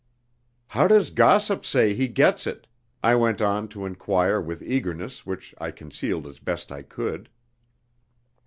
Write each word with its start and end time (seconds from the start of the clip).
"How 0.69 0.87
does 0.87 1.11
gossip 1.11 1.63
say 1.63 1.93
he 1.93 2.07
gets 2.07 2.47
it?" 2.47 2.65
I 3.03 3.13
went 3.13 3.39
on 3.39 3.67
to 3.67 3.85
enquire 3.85 4.41
with 4.41 4.63
eagerness 4.63 5.27
which 5.27 5.53
I 5.59 5.69
concealed 5.69 6.25
as 6.25 6.39
best 6.39 6.71
I 6.71 6.81
could. 6.81 7.29